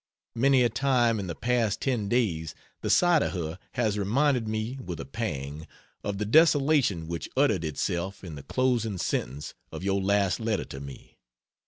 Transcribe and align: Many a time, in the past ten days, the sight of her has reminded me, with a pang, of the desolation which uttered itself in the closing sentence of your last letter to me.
Many 0.33 0.63
a 0.63 0.69
time, 0.69 1.19
in 1.19 1.27
the 1.27 1.35
past 1.35 1.79
ten 1.79 2.09
days, 2.09 2.55
the 2.81 2.89
sight 2.89 3.21
of 3.21 3.33
her 3.33 3.59
has 3.73 3.99
reminded 3.99 4.47
me, 4.47 4.79
with 4.83 4.99
a 4.99 5.05
pang, 5.05 5.67
of 6.03 6.17
the 6.17 6.25
desolation 6.25 7.07
which 7.07 7.29
uttered 7.37 7.63
itself 7.63 8.23
in 8.23 8.33
the 8.33 8.41
closing 8.41 8.97
sentence 8.97 9.53
of 9.71 9.83
your 9.83 10.01
last 10.01 10.39
letter 10.39 10.65
to 10.65 10.79
me. 10.79 11.19